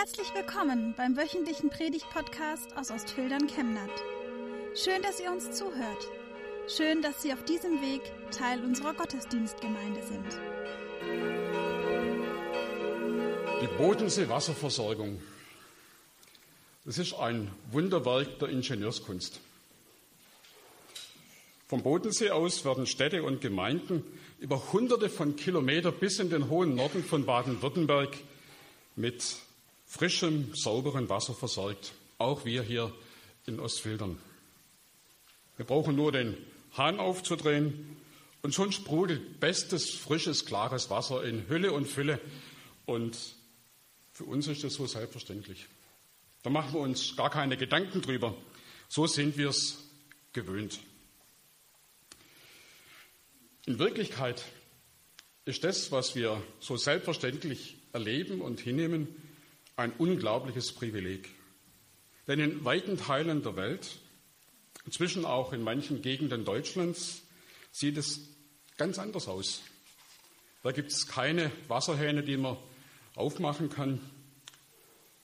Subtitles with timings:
[0.00, 3.90] Herzlich willkommen beim wöchentlichen Predigt-Podcast aus Ostfildern Chemnat.
[4.74, 6.08] Schön, dass ihr uns zuhört.
[6.74, 8.00] Schön, dass Sie auf diesem Weg
[8.30, 10.40] Teil unserer Gottesdienstgemeinde sind.
[13.60, 15.20] Die Bodensee-Wasserversorgung.
[16.86, 19.38] Das ist ein Wunderwerk der Ingenieurskunst.
[21.68, 24.02] Vom Bodensee aus werden Städte und Gemeinden
[24.38, 28.16] über hunderte von Kilometern bis in den hohen Norden von Baden-Württemberg
[28.96, 29.36] mit
[29.90, 31.92] frischem, sauberen Wasser versorgt.
[32.16, 32.94] Auch wir hier
[33.46, 34.18] in Ostfildern.
[35.56, 36.36] Wir brauchen nur den
[36.76, 37.96] Hahn aufzudrehen
[38.40, 42.20] und schon sprudelt bestes, frisches, klares Wasser in Hülle und Fülle.
[42.86, 43.18] Und
[44.12, 45.66] für uns ist das so selbstverständlich.
[46.44, 48.34] Da machen wir uns gar keine Gedanken drüber.
[48.88, 49.78] So sind wir es
[50.32, 50.78] gewöhnt.
[53.66, 54.44] In Wirklichkeit
[55.44, 59.08] ist das, was wir so selbstverständlich erleben und hinnehmen,
[59.80, 61.28] ein unglaubliches Privileg.
[62.26, 63.98] Denn in weiten Teilen der Welt,
[64.84, 67.22] inzwischen auch in manchen Gegenden Deutschlands,
[67.72, 68.20] sieht es
[68.76, 69.62] ganz anders aus.
[70.62, 72.58] Da gibt es keine Wasserhähne, die man
[73.14, 74.00] aufmachen kann.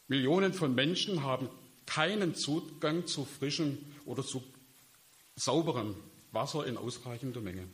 [0.08, 1.50] Millionen von Menschen haben
[1.84, 4.42] keinen Zugang zu frischem oder zu
[5.36, 5.94] sauberem
[6.33, 7.69] Wasser in ausreichender Menge.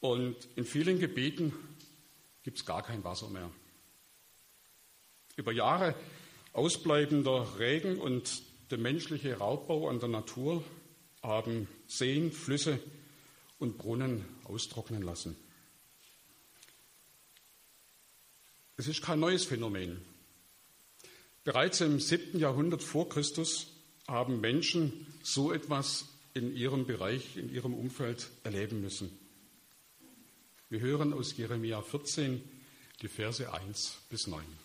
[0.00, 1.52] Und in vielen Gebieten
[2.42, 3.50] gibt es gar kein Wasser mehr.
[5.36, 5.94] Über Jahre
[6.52, 10.64] ausbleibender Regen und der menschliche Raubbau an der Natur
[11.22, 12.78] haben Seen, Flüsse
[13.58, 15.36] und Brunnen austrocknen lassen.
[18.76, 20.00] Es ist kein neues Phänomen.
[21.44, 22.38] Bereits im 7.
[22.38, 23.68] Jahrhundert vor Christus
[24.08, 29.10] haben Menschen so etwas in ihrem Bereich, in ihrem Umfeld erleben müssen.
[30.68, 32.42] Wir hören aus Jeremia 14
[33.02, 34.63] die Verse 1 bis 9.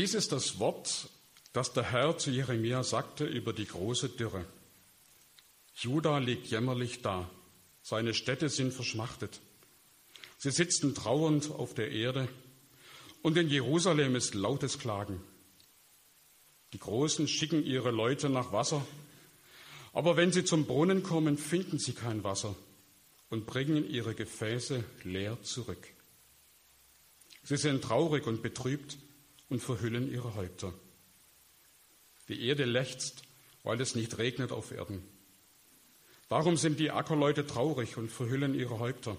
[0.00, 1.10] Dies ist das Wort,
[1.52, 4.46] das der Herr zu Jeremia sagte über die große Dürre.
[5.74, 7.28] Juda liegt jämmerlich da,
[7.82, 9.42] seine Städte sind verschmachtet.
[10.38, 12.28] Sie sitzen trauernd auf der Erde
[13.20, 15.20] und in Jerusalem ist lautes Klagen.
[16.72, 18.86] Die Großen schicken ihre Leute nach Wasser,
[19.92, 22.56] aber wenn sie zum Brunnen kommen, finden sie kein Wasser
[23.28, 25.86] und bringen ihre Gefäße leer zurück.
[27.42, 28.96] Sie sind traurig und betrübt
[29.50, 30.72] und verhüllen ihre Häupter.
[32.28, 33.24] Die Erde lechzt,
[33.64, 35.02] weil es nicht regnet auf Erden.
[36.28, 39.18] Darum sind die Ackerleute traurig und verhüllen ihre Häupter.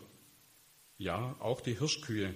[0.98, 2.34] Ja, auch die Hirschkühe,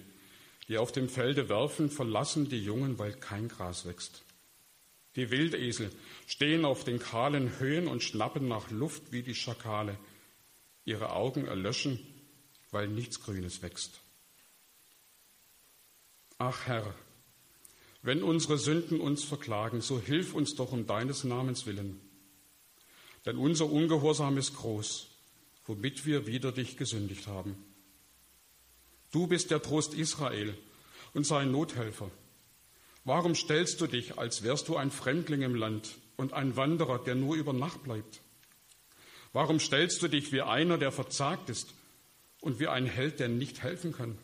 [0.68, 4.24] die auf dem Felde werfen, verlassen die Jungen, weil kein Gras wächst.
[5.16, 5.92] Die Wildesel
[6.28, 9.98] stehen auf den kahlen Höhen und schnappen nach Luft wie die Schakale.
[10.84, 12.00] Ihre Augen erlöschen,
[12.72, 14.02] weil nichts Grünes wächst.
[16.38, 16.94] Ach Herr,
[18.06, 22.00] wenn unsere Sünden uns verklagen, so hilf uns doch um deines Namens willen.
[23.26, 25.08] Denn unser Ungehorsam ist groß,
[25.66, 27.56] womit wir wider dich gesündigt haben.
[29.12, 30.56] Du bist der Trost Israel
[31.16, 32.12] und sein Nothelfer.
[33.06, 37.16] Warum stellst du dich, als wärst du ein Fremdling im Land und ein Wanderer, der
[37.16, 38.22] nur über Nacht bleibt?
[39.34, 41.74] Warum stellst du dich wie einer, der verzagt ist
[42.40, 44.16] und wie ein Held, der nicht helfen kann?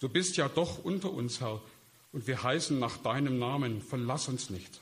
[0.00, 1.62] Du bist ja doch unter uns, Herr,
[2.16, 4.80] und wir heißen nach deinem Namen, verlass uns nicht.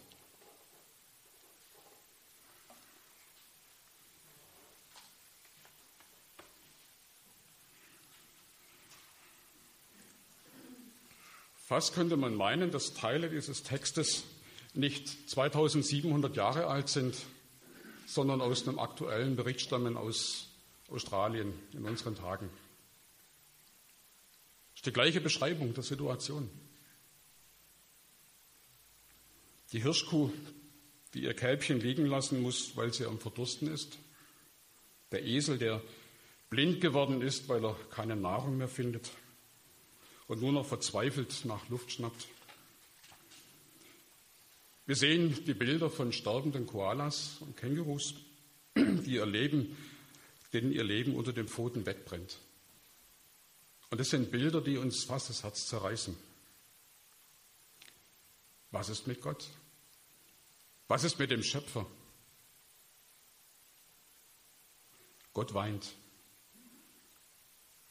[11.56, 14.22] Fast könnte man meinen, dass Teile dieses Textes
[14.74, 17.16] nicht 2700 Jahre alt sind,
[18.06, 20.50] sondern aus einem aktuellen Bericht stammen aus
[20.88, 22.48] Australien in unseren Tagen.
[24.70, 26.48] Das ist die gleiche Beschreibung der Situation.
[29.72, 30.30] Die Hirschkuh,
[31.14, 33.98] die ihr Kälbchen liegen lassen muss, weil sie am Verdursten ist.
[35.12, 35.82] Der Esel, der
[36.50, 39.10] blind geworden ist, weil er keine Nahrung mehr findet
[40.26, 42.26] und nur noch verzweifelt nach Luft schnappt.
[44.86, 48.14] Wir sehen die Bilder von sterbenden Koalas und Kängurus,
[48.76, 49.76] die ihr Leben,
[50.52, 52.38] denen ihr Leben unter den Pfoten wegbrennt.
[53.90, 56.16] Und das sind Bilder, die uns fast das Herz zerreißen.
[58.74, 59.48] Was ist mit Gott?
[60.88, 61.86] Was ist mit dem Schöpfer?
[65.32, 65.94] Gott weint.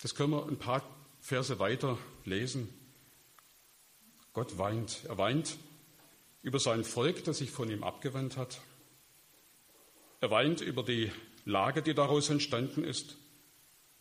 [0.02, 0.84] Das können wir ein paar
[1.22, 2.68] Verse weiter lesen.
[4.34, 5.06] Gott weint.
[5.06, 5.58] Er weint
[6.42, 8.60] über sein Volk, das sich von ihm abgewandt hat.
[10.20, 11.10] Er weint über die
[11.46, 13.16] Lage, die daraus entstanden ist.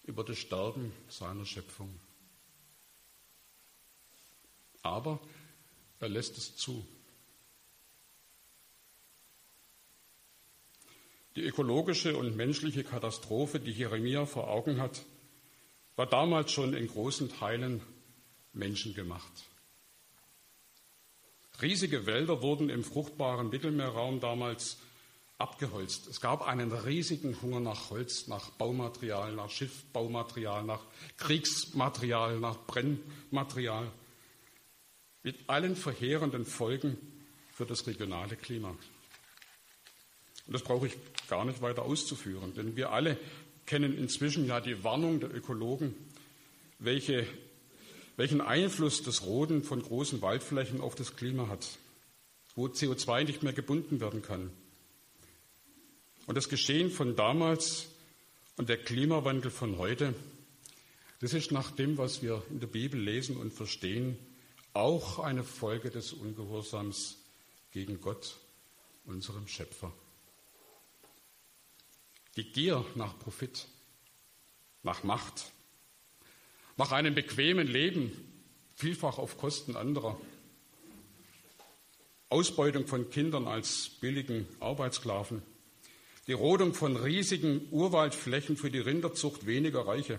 [0.03, 1.97] über das Sterben seiner Schöpfung.
[4.83, 5.21] Aber
[6.03, 6.85] er lässt es zu.
[11.37, 15.03] Die ökologische und menschliche Katastrophe, die Jeremia vor Augen hat,
[15.97, 17.81] war damals schon in großen Teilen
[18.53, 19.33] menschengemacht.
[21.63, 24.79] Riesige Wälder wurden im fruchtbaren Mittelmeerraum damals
[25.39, 26.09] abgeholzt.
[26.09, 30.81] Es gab einen riesigen Hunger nach Holz, nach Baumaterial, nach Schiffbaumaterial, nach
[31.17, 33.91] Kriegsmaterial, nach Brennmaterial,
[35.23, 36.97] mit allen verheerenden Folgen
[37.53, 38.71] für das regionale Klima.
[40.47, 40.97] Und das brauche ich
[41.29, 43.17] gar nicht weiter auszuführen, denn wir alle
[43.67, 45.95] kennen inzwischen ja die Warnung der Ökologen,
[46.79, 47.27] welche,
[48.17, 51.79] welchen Einfluss das Roden von großen Waldflächen auf das Klima hat,
[52.57, 54.51] wo CO2 nicht mehr gebunden werden kann.
[56.27, 57.87] Und das Geschehen von damals
[58.57, 60.15] und der Klimawandel von heute,
[61.21, 64.19] das ist nach dem, was wir in der Bibel lesen und verstehen,
[64.75, 67.19] auch eine Folge des Ungehorsams
[67.71, 68.37] gegen Gott,
[69.05, 69.93] unserem Schöpfer.
[72.37, 73.67] Die Gier nach Profit,
[74.83, 75.53] nach Macht,
[76.77, 78.13] nach einem bequemen Leben,
[78.75, 80.19] vielfach auf Kosten anderer,
[82.31, 85.43] Ausbeutung von Kindern als billigen Arbeitssklaven,
[86.27, 90.19] die Rodung von riesigen Urwaldflächen für die Rinderzucht weniger Reiche,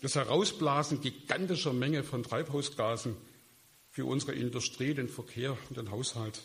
[0.00, 3.16] das Herausblasen gigantischer Menge von Treibhausgasen
[3.90, 6.40] für unsere Industrie, den Verkehr und den Haushalt.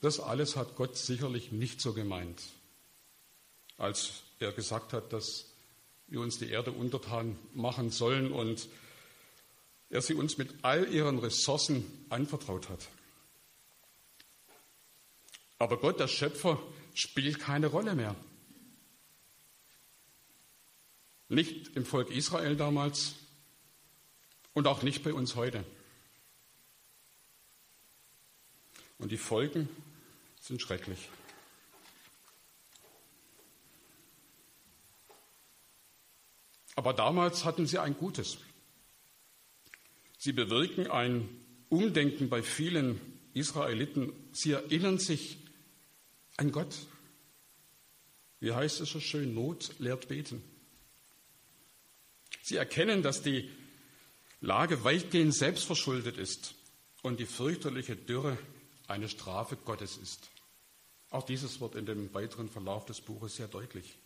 [0.00, 2.42] Das alles hat Gott sicherlich nicht so gemeint,
[3.76, 5.46] als er gesagt hat, dass
[6.08, 8.68] wir uns die Erde untertan machen sollen und
[9.90, 12.88] er sie uns mit all ihren Ressourcen anvertraut hat.
[15.58, 16.58] Aber Gott, der Schöpfer,
[16.94, 18.16] spielt keine Rolle mehr.
[21.30, 23.14] Nicht im Volk Israel damals
[24.52, 25.64] und auch nicht bei uns heute.
[28.98, 29.68] Und die Folgen
[30.40, 31.08] sind schrecklich.
[36.74, 38.38] Aber damals hatten sie ein Gutes.
[40.18, 41.28] Sie bewirken ein
[41.68, 43.00] Umdenken bei vielen
[43.34, 44.12] Israeliten.
[44.32, 45.38] Sie erinnern sich
[46.36, 46.74] an Gott.
[48.40, 49.32] Wie heißt es so schön?
[49.32, 50.42] Not lehrt beten.
[52.42, 53.50] Sie erkennen, dass die
[54.40, 56.54] Lage weitgehend selbstverschuldet ist
[57.02, 58.38] und die fürchterliche Dürre
[58.88, 60.30] eine Strafe Gottes ist.
[61.10, 63.96] Auch dieses wird in dem weiteren Verlauf des Buches sehr deutlich.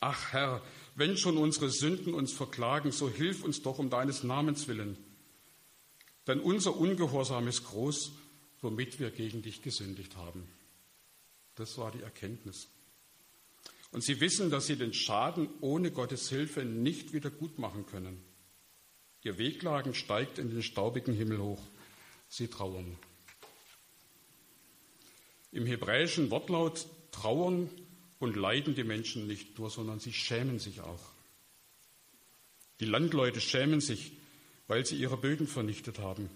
[0.00, 0.62] Ach Herr,
[0.94, 4.96] wenn schon unsere Sünden uns verklagen, so hilf uns doch um deines Namens willen.
[6.26, 8.12] Denn unser Ungehorsam ist groß,
[8.60, 10.46] womit wir gegen dich gesündigt haben.
[11.56, 12.68] Das war die Erkenntnis.
[13.90, 18.22] Und sie wissen, dass sie den Schaden ohne Gottes Hilfe nicht wieder gut machen können.
[19.22, 21.62] Ihr Wehklagen steigt in den staubigen Himmel hoch.
[22.28, 22.96] Sie trauern.
[25.52, 27.70] Im hebräischen Wortlaut trauern
[28.18, 31.12] und leiden die Menschen nicht nur, sondern sie schämen sich auch.
[32.80, 34.12] Die Landleute schämen sich,
[34.66, 36.28] weil sie ihre Böden vernichtet haben.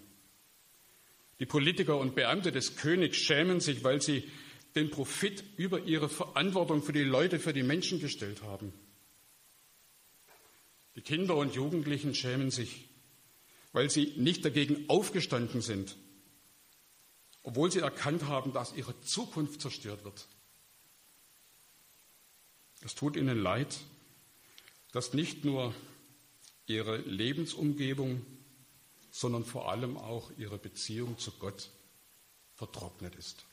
[1.39, 4.29] Die Politiker und Beamte des Königs schämen sich, weil sie
[4.75, 8.73] den Profit über ihre Verantwortung für die Leute, für die Menschen gestellt haben.
[10.95, 12.87] Die Kinder und Jugendlichen schämen sich,
[13.71, 15.95] weil sie nicht dagegen aufgestanden sind,
[17.41, 20.27] obwohl sie erkannt haben, dass ihre Zukunft zerstört wird.
[22.81, 23.79] Es tut ihnen leid,
[24.91, 25.73] dass nicht nur
[26.67, 28.25] ihre Lebensumgebung,
[29.11, 31.69] sondern vor allem auch ihre Beziehung zu Gott
[32.55, 33.45] vertrocknet ist.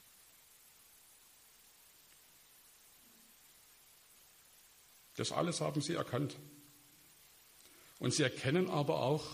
[5.21, 6.35] Das alles haben sie erkannt.
[7.99, 9.27] Und sie erkennen aber auch,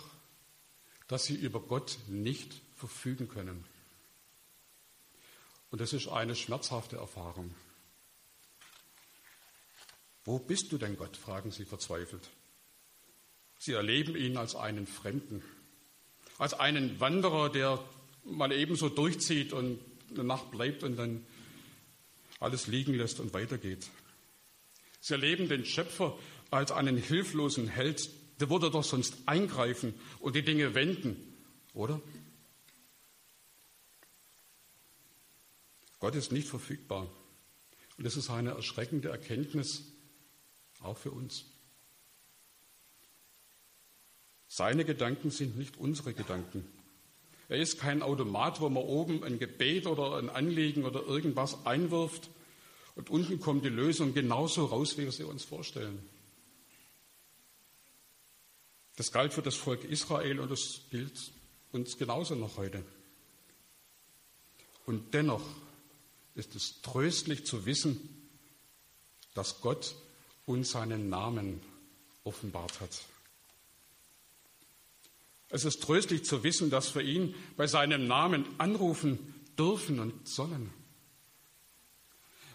[1.07, 3.65] dass sie über Gott nicht verfügen können.
[5.71, 7.55] Und das ist eine schmerzhafte Erfahrung.
[10.25, 11.17] Wo bist du denn Gott?
[11.17, 12.31] fragen sie verzweifelt.
[13.61, 15.45] Sie erleben ihn als einen Fremden,
[16.37, 17.79] als einen Wanderer, der
[18.25, 19.79] mal ebenso durchzieht und
[20.11, 21.25] eine Nacht bleibt und dann
[22.41, 23.89] alles liegen lässt und weitergeht.
[25.07, 26.19] Sie erleben den Schöpfer
[26.51, 28.11] als einen hilflosen Held.
[28.41, 31.33] Der würde doch sonst eingreifen und die Dinge wenden,
[31.75, 32.03] oder?
[36.01, 37.09] Gott ist nicht verfügbar.
[37.97, 39.85] Und das ist eine erschreckende Erkenntnis,
[40.81, 41.45] auch für uns.
[44.49, 46.67] Seine Gedanken sind nicht unsere Gedanken.
[47.49, 52.29] Er ist kein Automat, wo man oben ein Gebet oder ein Anliegen oder irgendwas einwirft
[52.97, 56.03] Und unten kommt die Lösung genauso raus, wie wir sie uns vorstellen.
[58.97, 61.31] Das galt für das Volk Israel und das gilt
[61.73, 62.83] uns genauso noch heute.
[64.87, 65.45] Und dennoch
[66.35, 68.29] ist es tröstlich zu wissen,
[69.35, 69.95] dass Gott
[70.47, 71.61] uns seinen Namen
[72.25, 73.03] offenbart hat.
[75.51, 80.73] Es ist tröstlich zu wissen, dass wir ihn bei seinem Namen anrufen dürfen und sollen.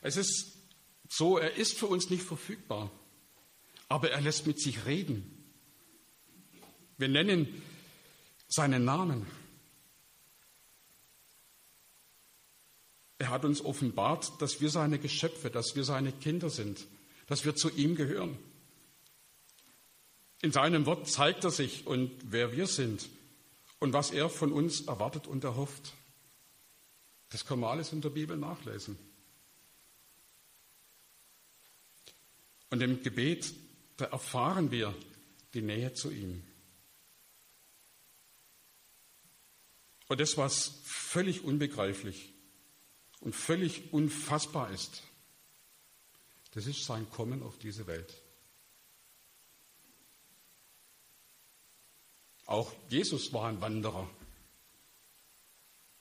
[0.01, 0.57] Es ist
[1.07, 2.91] so, er ist für uns nicht verfügbar,
[3.87, 5.37] aber er lässt mit sich reden.
[6.97, 7.61] Wir nennen
[8.47, 9.25] seinen Namen.
[13.17, 16.87] Er hat uns offenbart, dass wir seine Geschöpfe, dass wir seine Kinder sind,
[17.27, 18.37] dass wir zu ihm gehören.
[20.41, 23.09] In seinem Wort zeigt er sich und wer wir sind
[23.79, 25.93] und was er von uns erwartet und erhofft.
[27.29, 28.97] Das kann man alles in der Bibel nachlesen.
[32.71, 33.53] Und im Gebet,
[33.97, 34.95] da erfahren wir
[35.53, 36.41] die Nähe zu ihm.
[40.07, 42.33] Und das, was völlig unbegreiflich
[43.19, 45.03] und völlig unfassbar ist,
[46.51, 48.13] das ist sein Kommen auf diese Welt.
[52.45, 54.09] Auch Jesus war ein Wanderer.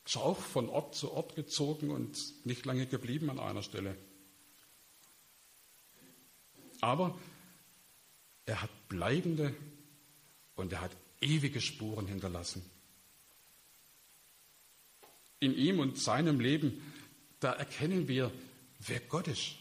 [0.04, 3.96] Ist auch von Ort zu Ort gezogen und nicht lange geblieben an einer Stelle.
[6.80, 7.18] Aber
[8.46, 9.54] er hat bleibende
[10.54, 12.62] und er hat ewige Spuren hinterlassen
[15.40, 16.80] in ihm und seinem Leben,
[17.40, 18.30] da erkennen wir,
[18.78, 19.54] wer Gott ist.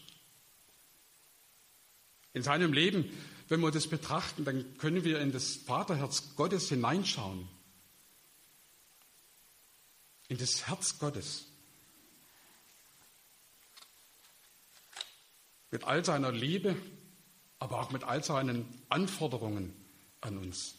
[2.34, 3.10] In seinem Leben,
[3.48, 7.48] wenn wir das betrachten, dann können wir in das Vaterherz Gottes hineinschauen.
[10.28, 11.46] In das Herz Gottes.
[15.72, 16.76] Mit all seiner Liebe,
[17.60, 19.72] aber auch mit all seinen Anforderungen
[20.20, 20.74] an uns.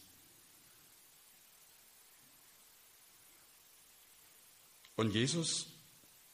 [4.96, 5.68] Und Jesus,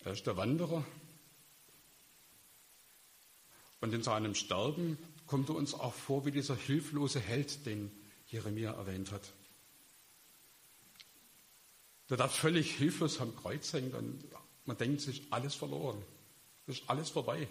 [0.00, 0.84] er ist der Wanderer.
[3.80, 7.92] Und in seinem Sterben kommt er uns auch vor wie dieser hilflose Held, den
[8.26, 9.32] Jeremia erwähnt hat.
[12.08, 14.24] Der da völlig hilflos am Kreuz hängt und
[14.64, 16.02] man denkt sich, alles verloren.
[16.66, 17.48] Das ist alles vorbei.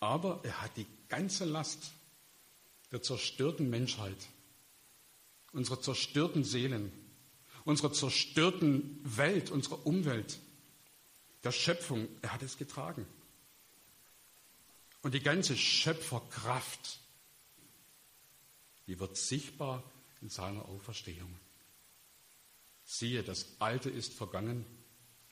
[0.00, 1.92] Aber er hat die ganze Last
[2.92, 4.28] der zerstörten Menschheit,
[5.52, 6.92] unserer zerstörten Seelen,
[7.64, 10.38] unserer zerstörten Welt, unserer Umwelt,
[11.44, 13.06] der Schöpfung, er hat es getragen.
[15.02, 17.00] Und die ganze Schöpferkraft,
[18.86, 19.82] die wird sichtbar
[20.20, 21.38] in seiner Auferstehung.
[22.84, 24.64] Siehe, das Alte ist vergangen,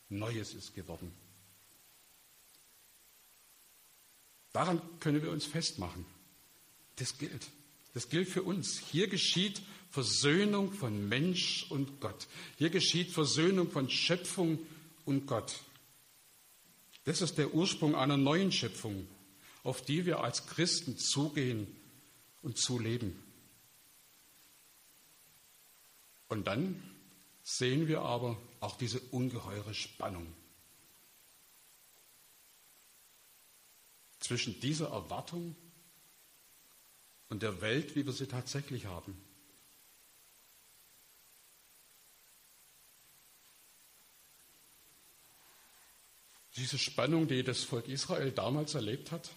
[0.09, 1.13] Neues ist geworden.
[4.57, 6.07] Daran können wir uns festmachen.
[6.97, 7.49] Das gilt.
[7.93, 8.79] Das gilt für uns.
[8.91, 9.61] Hier geschieht
[9.91, 12.27] Versöhnung von Mensch und Gott.
[12.57, 14.59] Hier geschieht Versöhnung von Schöpfung
[15.05, 15.61] und Gott.
[17.05, 19.07] Das ist der Ursprung einer neuen Schöpfung,
[19.63, 21.67] auf die wir als Christen zugehen
[22.41, 23.15] und zuleben.
[26.29, 26.83] Und dann
[27.43, 30.33] sehen wir aber auch diese ungeheure Spannung
[34.27, 35.55] zwischen dieser Erwartung
[37.29, 39.17] und der Welt, wie wir sie tatsächlich haben.
[46.57, 49.31] Diese Spannung, die das Volk Israel damals erlebt hat,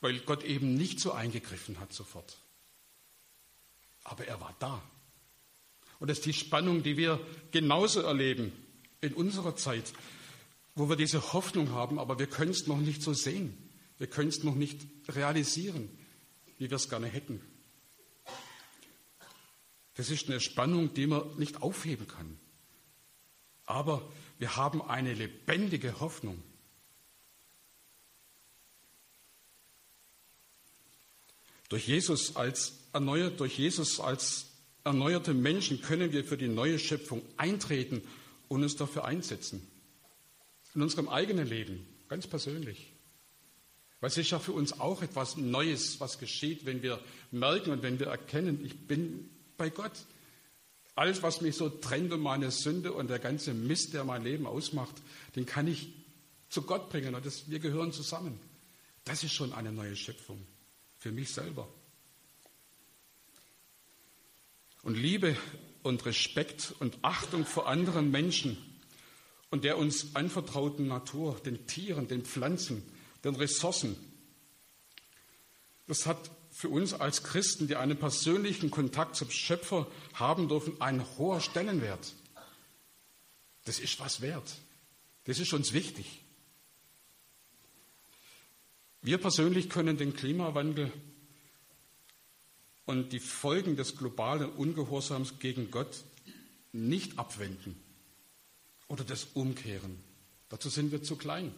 [0.00, 2.38] weil Gott eben nicht so eingegriffen hat sofort.
[4.04, 4.82] Aber er war da.
[5.98, 8.52] Und das ist die Spannung, die wir genauso erleben
[9.02, 9.92] in unserer Zeit,
[10.74, 13.56] wo wir diese Hoffnung haben, aber wir können es noch nicht so sehen.
[13.98, 15.88] Wir können es noch nicht realisieren,
[16.58, 17.40] wie wir es gerne hätten.
[19.94, 22.38] Das ist eine Spannung, die man nicht aufheben kann.
[23.66, 26.42] Aber wir haben eine lebendige Hoffnung.
[31.68, 34.46] Durch Jesus als erneuert, durch Jesus als
[34.84, 38.02] erneuerte Menschen können wir für die neue Schöpfung eintreten
[38.48, 39.66] und uns dafür einsetzen.
[40.74, 42.92] In unserem eigenen Leben, ganz persönlich.
[44.00, 46.98] Weil es ist ja für uns auch etwas Neues, was geschieht, wenn wir
[47.30, 49.92] merken und wenn wir erkennen, ich bin bei Gott.
[50.94, 54.46] Alles, was mich so trennt und meine Sünde und der ganze Mist, der mein Leben
[54.46, 54.94] ausmacht,
[55.36, 55.88] den kann ich
[56.48, 58.38] zu Gott bringen und das, wir gehören zusammen.
[59.04, 60.44] Das ist schon eine neue Schöpfung
[60.98, 61.68] für mich selber.
[64.82, 65.36] Und Liebe
[65.82, 68.58] und Respekt und Achtung vor anderen Menschen
[69.52, 72.82] und der uns anvertrauten Natur, den Tieren, den Pflanzen,
[73.22, 73.96] den Ressourcen.
[75.86, 81.04] Das hat für uns als Christen, die einen persönlichen Kontakt zum Schöpfer haben dürfen, einen
[81.18, 82.14] hohen Stellenwert.
[83.66, 84.54] Das ist was wert.
[85.24, 86.22] Das ist uns wichtig.
[89.02, 90.90] Wir persönlich können den Klimawandel
[92.86, 96.04] und die Folgen des globalen Ungehorsams gegen Gott
[96.72, 97.78] nicht abwenden
[98.92, 99.96] oder das umkehren.
[100.50, 101.54] Dazu sind wir zu klein.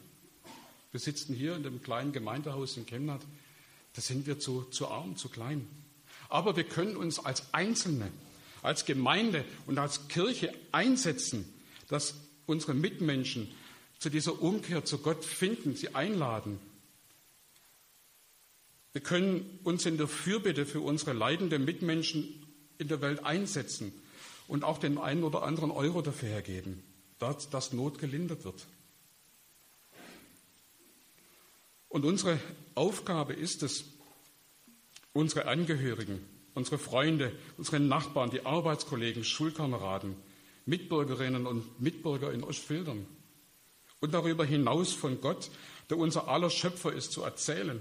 [0.93, 3.23] Wir sitzen hier in dem kleinen Gemeindehaus in Chemnat,
[3.95, 5.67] da sind wir zu, zu arm, zu klein.
[6.29, 8.09] Aber wir können uns als Einzelne,
[8.63, 11.45] als Gemeinde und als Kirche einsetzen,
[11.89, 12.15] dass
[12.47, 13.53] unsere Mitmenschen
[13.99, 16.61] zu dieser Umkehr zu Gott finden, sie einladen.
[18.93, 22.47] Wir können uns in der Fürbitte für unsere leidenden Mitmenschen
[22.79, 23.93] in der Welt einsetzen
[24.47, 26.85] und auch den einen oder anderen Euro dafür hergeben,
[27.19, 28.67] dass, dass Not gelindert wird.
[31.89, 32.41] Und unsere
[32.75, 33.85] Aufgabe ist es,
[35.13, 36.19] unsere Angehörigen,
[36.55, 40.17] unsere Freunde, unsere Nachbarn, die Arbeitskollegen, Schulkameraden,
[40.67, 43.07] Mitbürgerinnen und Mitbürger in Ostfildern
[44.01, 45.51] und darüber hinaus von Gott,
[45.89, 47.81] der unser aller Schöpfer ist, zu erzählen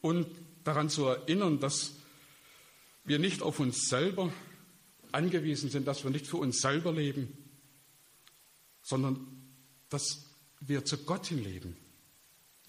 [0.00, 0.26] und
[0.64, 1.94] daran zu erinnern, dass
[3.04, 4.32] wir nicht auf uns selber
[5.12, 7.36] angewiesen sind, dass wir nicht für uns selber leben,
[8.86, 9.26] sondern
[9.88, 10.26] dass
[10.60, 11.76] wir zu Gott hin leben,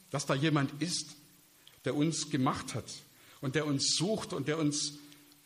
[0.09, 1.15] dass da jemand ist,
[1.85, 2.91] der uns gemacht hat
[3.39, 4.93] und der uns sucht und der uns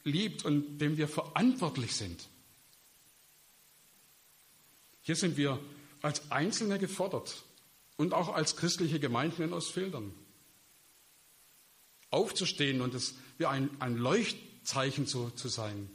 [0.06, 2.26] liebt und dem wir verantwortlich sind.
[5.02, 5.60] Hier sind wir
[6.02, 7.44] als Einzelne gefordert
[7.98, 10.14] und auch als christliche Gemeinden in Ostfildern.
[12.12, 15.90] Aufzustehen und es wie ein, ein Leuchtzeichen zu, zu sein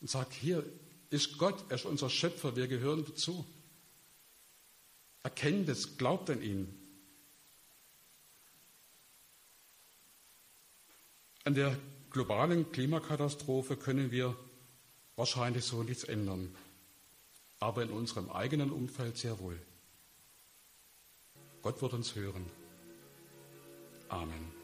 [0.00, 0.64] und sagt, hier
[1.10, 3.46] ist Gott, er ist unser Schöpfer, wir gehören dazu.
[5.24, 6.72] Erkennt es, glaubt an ihn.
[11.42, 11.76] An der
[12.10, 14.36] globalen Klimakatastrophe können wir
[15.16, 16.54] wahrscheinlich so nichts ändern
[17.64, 19.58] aber in unserem eigenen Umfeld sehr wohl.
[21.62, 22.44] Gott wird uns hören.
[24.10, 24.63] Amen.